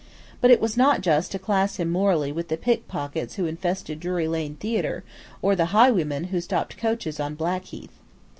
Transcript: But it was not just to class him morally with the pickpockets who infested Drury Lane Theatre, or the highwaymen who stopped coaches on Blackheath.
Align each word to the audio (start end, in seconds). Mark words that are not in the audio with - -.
But 0.41 0.49
it 0.49 0.59
was 0.59 0.75
not 0.77 1.01
just 1.01 1.31
to 1.31 1.37
class 1.37 1.75
him 1.75 1.91
morally 1.91 2.31
with 2.31 2.47
the 2.47 2.57
pickpockets 2.57 3.35
who 3.35 3.45
infested 3.45 3.99
Drury 3.99 4.27
Lane 4.27 4.55
Theatre, 4.55 5.03
or 5.43 5.55
the 5.55 5.65
highwaymen 5.77 6.29
who 6.33 6.41
stopped 6.41 6.75
coaches 6.75 7.19
on 7.19 7.35
Blackheath. 7.35 7.99